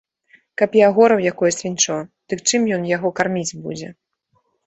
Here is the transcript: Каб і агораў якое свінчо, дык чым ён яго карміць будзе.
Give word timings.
Каб 0.61 0.77
і 0.79 0.81
агораў 0.85 1.19
якое 1.31 1.51
свінчо, 1.59 1.97
дык 2.33 2.39
чым 2.49 2.61
ён 2.79 2.89
яго 2.95 3.09
карміць 3.19 3.57
будзе. 3.67 3.93